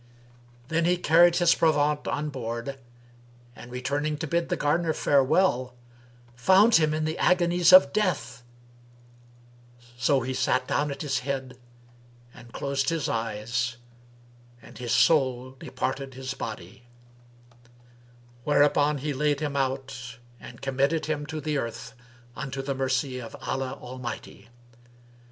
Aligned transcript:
Then 0.69 0.85
he 0.85 0.97
carried 0.97 1.35
his 1.35 1.53
provaunt 1.53 2.07
on 2.07 2.29
board 2.31 2.79
and, 3.55 3.69
returning 3.71 4.17
to 4.17 4.25
bid 4.25 4.49
the 4.49 4.57
gardener 4.57 4.93
farewell, 4.93 5.75
found 6.35 6.77
him 6.77 6.91
in 6.91 7.05
the 7.05 7.19
agonies 7.19 7.71
of 7.71 7.93
death; 7.93 8.41
so 9.99 10.21
he 10.21 10.33
sat 10.33 10.67
down 10.67 10.89
at 10.89 11.03
his 11.03 11.19
head 11.19 11.55
and 12.33 12.51
closed 12.51 12.89
his 12.89 13.07
eyes, 13.07 13.77
and 14.59 14.79
his 14.79 14.91
soul 14.91 15.51
departed 15.51 16.15
his 16.15 16.33
body; 16.33 16.87
whereupon 18.43 18.97
he 18.97 19.13
laid 19.13 19.39
him 19.39 19.55
out 19.55 20.17
and 20.39 20.63
committed 20.63 21.05
him 21.05 21.27
to 21.27 21.39
the 21.39 21.59
earth 21.59 21.93
unto 22.35 22.63
the 22.63 22.73
mercy 22.73 23.19
of 23.19 23.35
Allah 23.43 23.73
Almighty. 23.79 24.49